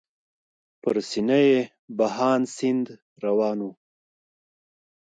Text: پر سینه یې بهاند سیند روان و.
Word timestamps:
پر 0.81 0.95
سینه 1.09 1.39
یې 1.47 1.59
بهاند 1.97 2.45
سیند 2.55 2.85
روان 3.23 3.57
و. 3.67 3.69